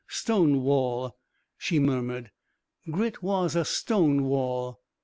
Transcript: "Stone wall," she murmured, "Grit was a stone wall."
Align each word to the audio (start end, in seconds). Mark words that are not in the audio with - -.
"Stone 0.07 0.63
wall," 0.63 1.15
she 1.59 1.77
murmured, 1.77 2.31
"Grit 2.89 3.21
was 3.21 3.55
a 3.55 3.63
stone 3.63 4.23
wall." 4.23 4.79